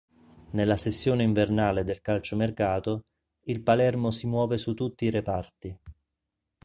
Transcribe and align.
Nella 0.53 0.77
sessione 0.77 1.21
invernale 1.21 1.83
del 1.83 2.01
calciomercato, 2.01 3.05
il 3.43 3.61
Palermo 3.61 4.09
si 4.09 4.25
muove 4.25 4.57
su 4.57 4.73
tutti 4.73 5.05
i 5.05 5.11
reparti. 5.11 5.77